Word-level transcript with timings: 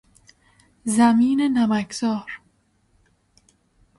زمین 0.95 1.41
نمک 1.41 1.89
زار 1.99 2.31